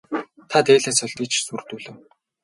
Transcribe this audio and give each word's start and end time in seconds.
Та 0.49 0.57
дээлээ 0.67 0.93
солино 0.99 1.21
биз 1.21 1.31
гэж 1.31 1.41
сүрдүүлэв. 1.45 1.95